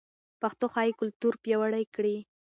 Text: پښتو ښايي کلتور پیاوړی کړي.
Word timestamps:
پښتو 0.41 0.65
ښايي 0.73 0.93
کلتور 0.99 1.33
پیاوړی 1.43 1.85
کړي. 1.95 2.17